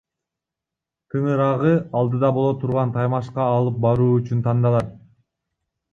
[1.15, 4.95] Тыңыраагы алдыда боло турган таймашка алып баруу үчүн тандалат.